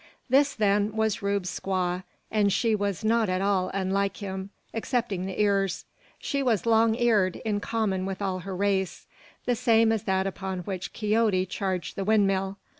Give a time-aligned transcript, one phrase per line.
[0.31, 2.01] This, then, was Rube's squaw,
[2.31, 5.85] and she was not at all unlike him, excepting the ears.
[6.17, 9.05] She was long eared, in common with all her race:
[9.45, 12.57] the same as that upon which Quixote charged the windmill.